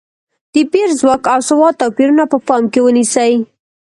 د 0.53 0.55
پېر 0.71 0.87
ځواک 0.99 1.23
او 1.33 1.39
سواد 1.49 1.73
توپیرونه 1.81 2.23
په 2.31 2.37
پام 2.47 2.63
کې 2.71 2.79
ونیسي. 2.83 3.33